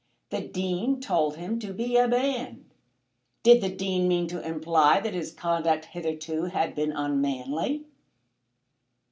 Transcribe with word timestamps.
The 0.31 0.41
Dean 0.41 0.99
told 0.99 1.35
him 1.35 1.59
to 1.59 1.73
be 1.75 1.95
a 1.95 2.07
man. 2.07 2.65
Did 3.43 3.61
the 3.61 3.69
Dean 3.69 4.07
mean 4.07 4.25
to 4.29 4.41
imply 4.43 4.99
that 4.99 5.13
his 5.13 5.31
conduct 5.31 5.85
hitherto 5.85 6.45
had 6.45 6.73
been 6.73 6.91
unmanly? 6.91 7.85